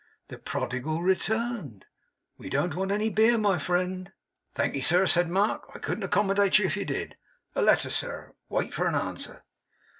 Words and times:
The 0.29 0.39
Prodigal 0.39 1.03
returned! 1.03 1.85
We 2.35 2.49
don't 2.49 2.73
want 2.73 2.91
any 2.91 3.07
beer, 3.11 3.37
my 3.37 3.59
friend.' 3.59 4.11
'Thankee, 4.55 4.81
sir,' 4.81 5.05
said 5.05 5.29
Mark. 5.29 5.69
'I 5.75 5.77
couldn't 5.77 6.03
accommodate 6.03 6.57
you 6.57 6.65
if 6.65 6.75
you 6.75 6.85
did. 6.85 7.17
A 7.53 7.61
letter, 7.61 7.91
sir. 7.91 8.33
Wait 8.49 8.73
for 8.73 8.87
an 8.87 8.95
answer. 8.95 9.43